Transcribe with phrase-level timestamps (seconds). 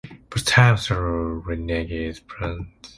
[0.31, 2.65] Both teams are renegades bands.